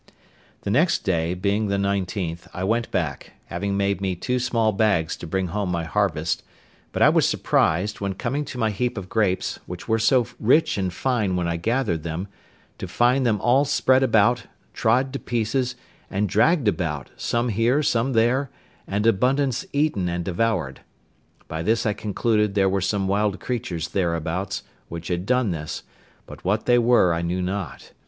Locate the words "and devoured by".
20.09-21.61